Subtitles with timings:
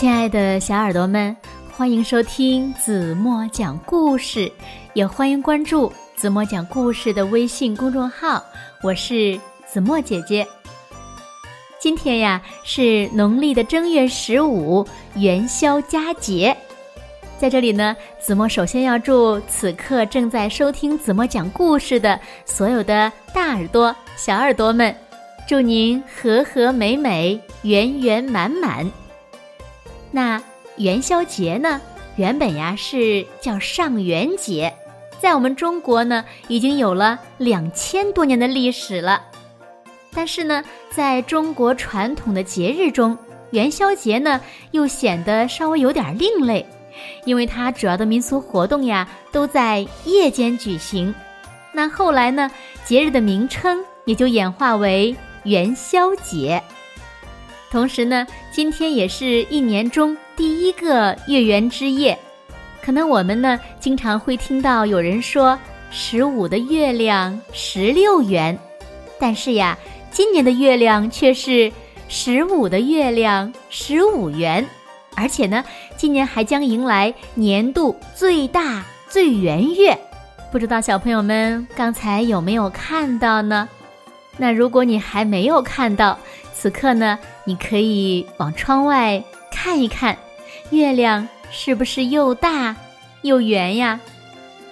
[0.00, 1.36] 亲爱的小耳朵们，
[1.76, 4.50] 欢迎收听子墨讲故事，
[4.94, 8.42] 也欢迎关注子墨讲故事的微信公众号。
[8.82, 10.46] 我是子墨姐姐。
[11.78, 16.56] 今天呀是农历的正月十五元宵佳节，
[17.36, 24.96] 在这里呢，子墨首先要祝此刻正在收听子墨讲故事的所有的大耳朵、小耳朵们，
[25.46, 28.90] 祝您和和美美、圆圆满满。
[30.10, 30.42] 那
[30.76, 31.80] 元宵节呢，
[32.16, 34.74] 原本呀是叫上元节，
[35.20, 39.22] 在我们中国呢已经有了两千多年的历史了。
[40.12, 43.16] 但是呢，在中国传统的节日中，
[43.50, 44.40] 元宵节呢
[44.72, 46.66] 又显得稍微有点另类，
[47.24, 51.14] 因为它主要的民俗活动呀都在夜间举行。
[51.72, 52.50] 那后来呢，
[52.84, 56.60] 节日的名称也就演化为元宵节。
[57.70, 62.18] 同时呢，今天也是一年中第一个月圆之夜，
[62.82, 65.56] 可能我们呢经常会听到有人说
[65.88, 68.58] 十五的月亮十六圆，
[69.20, 69.78] 但是呀，
[70.10, 71.70] 今年的月亮却是
[72.08, 74.66] 十五的月亮十五圆，
[75.14, 75.64] 而且呢，
[75.96, 79.96] 今年还将迎来年度最大最圆月，
[80.50, 83.68] 不知道小朋友们刚才有没有看到呢？
[84.36, 86.18] 那如果你还没有看到，
[86.52, 87.16] 此刻呢？
[87.50, 89.20] 你可以往窗外
[89.50, 90.16] 看一看，
[90.70, 92.76] 月亮是不是又大
[93.22, 93.98] 又圆呀？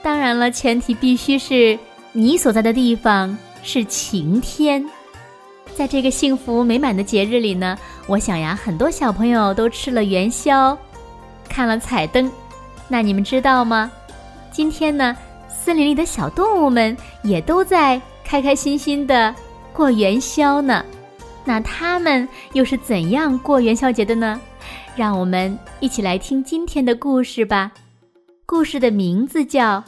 [0.01, 1.77] 当然了，前提必须是
[2.12, 4.89] 你所在的地方是晴天。
[5.75, 10.79] 在这个幸福美满的节日里呢，我想呀，很多小朋友都吃了元宵，
[11.49, 12.31] 看了彩灯。
[12.87, 13.91] 那你们知道吗？
[14.53, 15.17] 今天呢，
[15.49, 19.34] 森林里的小动物们也都在开开心心的
[19.73, 20.84] 过元宵呢。
[21.49, 24.39] 那他们又是怎样过元宵节的呢？
[24.95, 27.73] 让我们一起来听今天的故事吧。
[28.45, 29.78] 故事的名字叫《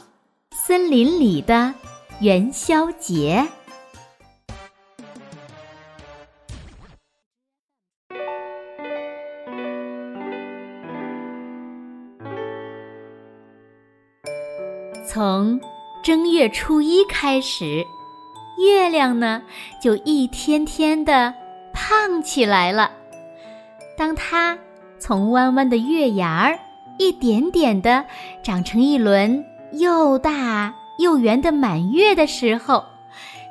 [0.49, 1.71] 森林里的
[2.19, 3.47] 元宵节》。
[15.05, 15.61] 从
[16.01, 17.85] 正月初一开始，
[18.57, 19.43] 月亮呢
[19.79, 21.35] 就一天天的。
[21.91, 22.89] 胖起来了。
[23.97, 24.57] 当它
[24.97, 26.57] 从弯弯的月牙儿
[26.97, 28.05] 一点点的
[28.41, 29.43] 长成一轮
[29.73, 32.85] 又大又圆的满月的时候，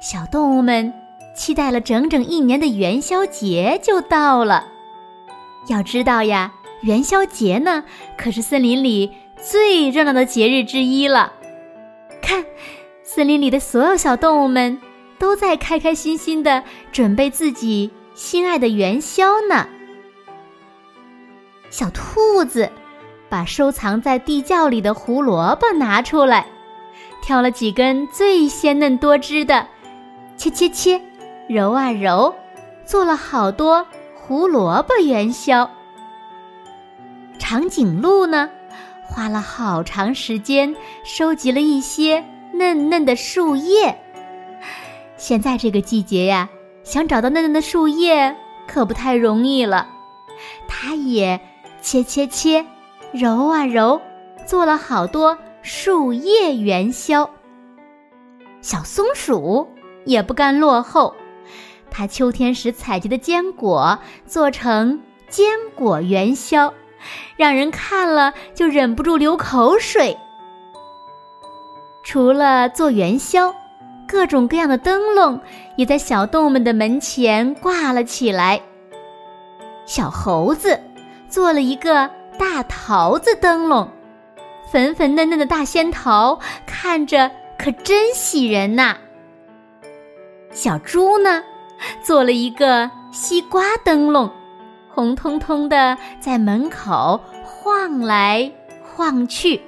[0.00, 0.90] 小动物们
[1.36, 4.66] 期待了整整一年的元宵节就到了。
[5.68, 7.84] 要知道呀，元宵节呢
[8.16, 11.34] 可是森林里最热闹的节日之一了。
[12.22, 12.42] 看，
[13.02, 14.80] 森林里的所有小动物们
[15.18, 17.90] 都在开开心心的准备自己。
[18.14, 19.66] 心爱的元宵呢？
[21.70, 22.70] 小兔子
[23.28, 26.46] 把收藏在地窖里的胡萝卜拿出来，
[27.22, 29.66] 挑了几根最鲜嫩多汁的，
[30.36, 31.00] 切切切，
[31.48, 32.34] 揉啊揉，
[32.84, 35.70] 做了好多胡萝卜元宵。
[37.38, 38.50] 长颈鹿呢，
[39.06, 43.96] 花了好长时间收集了一些嫩嫩的树叶。
[45.16, 46.48] 现在这个季节呀。
[46.90, 48.36] 想找到嫩嫩的树叶
[48.66, 49.86] 可不太容易了，
[50.66, 51.40] 它也
[51.80, 52.66] 切切切，
[53.12, 54.00] 揉啊揉，
[54.44, 57.30] 做了好多树叶元宵。
[58.60, 59.68] 小松鼠
[60.04, 61.14] 也不甘落后，
[61.92, 65.46] 它秋天时采集的坚果做成坚
[65.76, 66.74] 果元宵，
[67.36, 70.18] 让人看了就忍不住流口水。
[72.02, 73.54] 除了做元宵。
[74.10, 75.38] 各种各样的灯笼
[75.76, 78.60] 也在小动物们的门前挂了起来。
[79.86, 80.80] 小猴子
[81.28, 83.88] 做了一个大桃子灯笼，
[84.68, 88.96] 粉粉嫩嫩的大仙桃看着可真喜人呐。
[90.50, 91.44] 小猪呢，
[92.02, 94.28] 做了一个西瓜灯笼，
[94.92, 98.50] 红彤彤的在门口晃来
[98.82, 99.60] 晃去。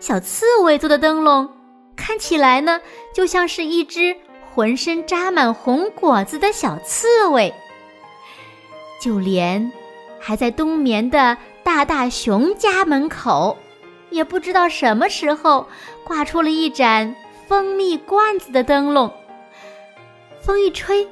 [0.00, 1.57] 小刺猬做的灯笼。
[2.08, 2.80] 看起来呢，
[3.12, 4.16] 就像是一只
[4.54, 7.52] 浑身扎满红果子的小刺猬。
[8.98, 9.70] 就连
[10.18, 13.58] 还在冬眠的大大熊家门口，
[14.08, 15.66] 也不知道什么时候
[16.02, 17.14] 挂出了一盏
[17.46, 19.12] 蜂蜜罐子的灯笼。
[20.40, 21.06] 风一吹，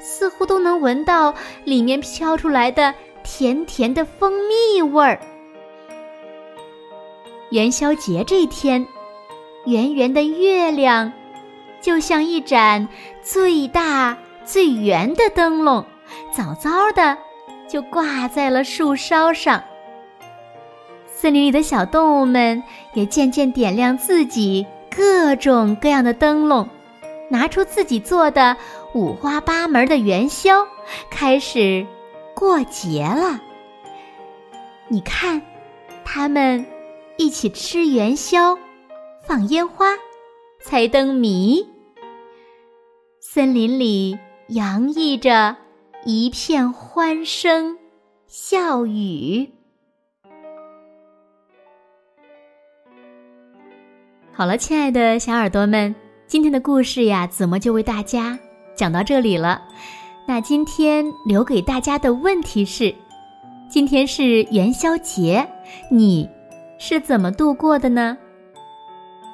[0.00, 1.32] 似乎都能闻到
[1.62, 2.92] 里面飘出来的
[3.22, 5.20] 甜甜的蜂蜜味儿。
[7.50, 8.84] 元宵节这天。
[9.70, 11.12] 圆圆的月亮，
[11.80, 12.88] 就像一盏
[13.22, 15.84] 最大最圆的灯笼，
[16.36, 17.16] 早早的
[17.68, 19.62] 就挂在了树梢上。
[21.06, 22.62] 森林里的小动物们
[22.94, 26.68] 也渐渐点亮自己各种各样的灯笼，
[27.28, 28.56] 拿出自己做的
[28.94, 30.66] 五花八门的元宵，
[31.10, 31.86] 开始
[32.34, 33.40] 过节了。
[34.88, 35.40] 你看，
[36.04, 36.66] 他们
[37.16, 38.58] 一起吃元宵，
[39.30, 39.86] 放烟花，
[40.60, 41.64] 猜灯谜。
[43.20, 44.18] 森林里
[44.48, 45.56] 洋溢着
[46.04, 47.78] 一片欢声
[48.26, 49.48] 笑语。
[54.32, 55.94] 好了，亲爱的小耳朵们，
[56.26, 58.36] 今天的故事呀，子墨就为大家
[58.74, 59.62] 讲到这里了。
[60.26, 62.92] 那今天留给大家的问题是：
[63.70, 65.48] 今天是元宵节，
[65.88, 66.28] 你
[66.80, 68.18] 是怎么度过的呢？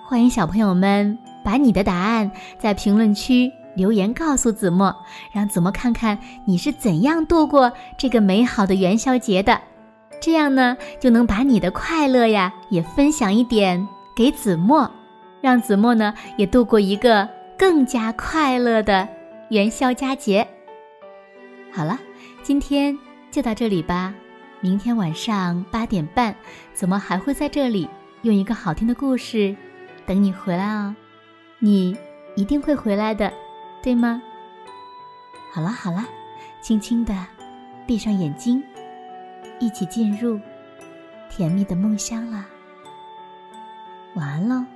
[0.09, 2.31] 欢迎小朋友们把你的答案
[2.61, 3.51] 在评论区。
[3.75, 4.95] 留言告诉子墨，
[5.33, 6.17] 让子墨看看
[6.47, 9.61] 你是怎样度过这个美好的元宵节的。
[10.21, 14.89] 这样呢，就能把你的快乐呀也分享一点给子墨，
[15.41, 17.29] 让子墨呢也度过一个
[17.59, 19.09] 更加快乐的
[19.51, 20.47] 元宵佳节。
[21.73, 21.99] 好了，
[22.45, 22.97] 今天
[23.33, 24.15] 就到这里吧。
[24.61, 26.33] 明天晚上八点半，
[26.73, 27.89] 子墨还会在这里
[28.23, 29.55] 用一个好听的故事
[30.07, 30.95] 等你回来哦。
[31.59, 31.97] 你
[32.37, 33.33] 一定会回来的。
[33.83, 34.21] 对吗？
[35.53, 36.05] 好了好了，
[36.61, 37.15] 轻轻的
[37.87, 38.63] 闭上眼睛，
[39.61, 40.41] 一起进入
[41.31, 42.45] 甜蜜的梦乡啦。
[44.17, 44.76] 晚安喽。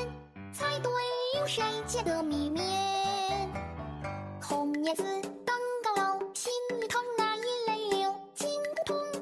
[0.53, 0.91] 猜对
[1.39, 2.61] 有谁家的米面？
[4.41, 5.03] 红娘子
[5.45, 8.13] 登高楼，心里疼那眼泪流。
[8.35, 9.21] 金箍通，银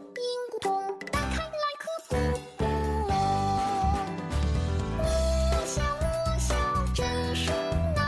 [0.51, 2.17] 箍通，打开来颗红
[2.57, 2.61] 葫
[3.07, 3.13] 芦。
[5.03, 6.03] 我笑我
[6.39, 6.55] 笑，
[6.95, 7.51] 真是
[7.95, 8.01] 恼。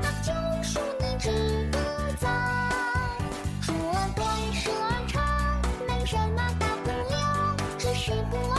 [0.00, 0.32] 那就
[0.62, 1.76] 数你值得
[2.20, 2.28] 早。
[3.66, 3.72] 河
[4.14, 4.70] 短蛇
[5.08, 8.51] 长，没什么大不了，只是不。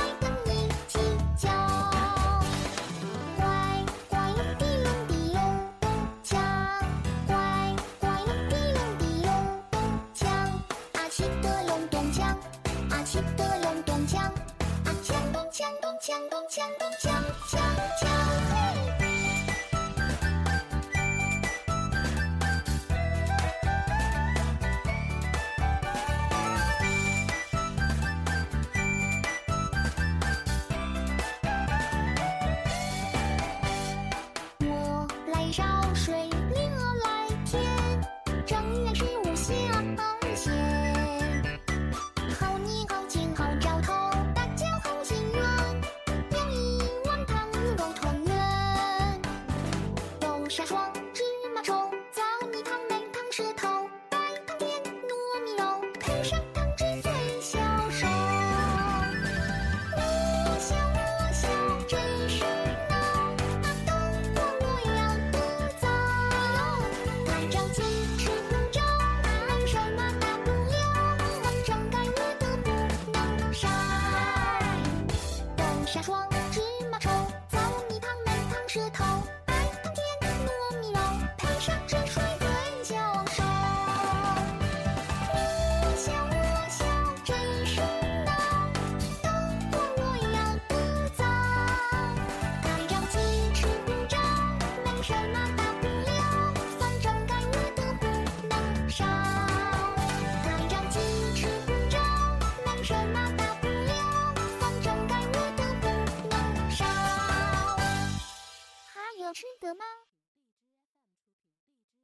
[75.93, 76.32] 纱窗。